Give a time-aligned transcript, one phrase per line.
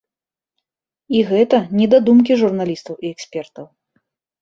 [1.19, 3.65] І гэта не дадумкі журналістаў і экспертаў.